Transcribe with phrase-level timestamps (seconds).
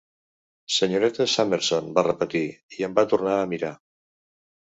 [0.75, 2.43] "Senyoreta Summerson", va repetir,
[2.79, 3.73] i em va tornar a mirar.